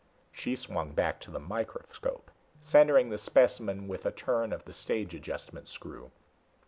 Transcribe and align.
She 0.31 0.55
swung 0.55 0.93
back 0.93 1.19
to 1.19 1.29
the 1.29 1.37
microscope, 1.39 2.31
centering 2.59 3.11
the 3.11 3.19
specimen 3.19 3.87
with 3.87 4.03
a 4.03 4.11
turn 4.11 4.51
of 4.51 4.65
the 4.65 4.73
stage 4.73 5.13
adjustment 5.13 5.67
screw. 5.67 6.09